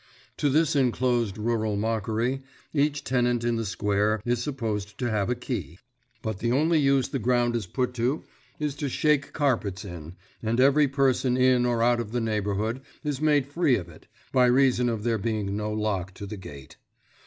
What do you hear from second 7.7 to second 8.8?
to is